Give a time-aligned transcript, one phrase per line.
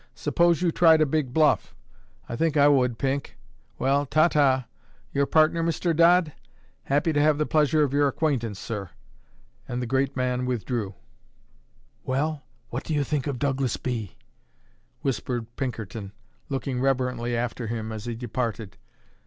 [0.15, 1.75] Suppose you tried a big bluff?
[2.27, 3.37] I think I would, Pink.
[3.77, 4.65] Well, ta ta!
[5.13, 5.95] Your partner, Mr.
[5.95, 6.33] Dodd?
[6.85, 8.89] Happy to have the pleasure of your acquaintance, sir."
[9.67, 10.87] And the great man withdrew.
[10.87, 11.01] A low lawyer.
[12.03, 14.15] "Well, what do you think of Douglas B.?"
[15.03, 16.13] whispered Pinkerton,
[16.49, 18.77] looking reverently after him as he departed.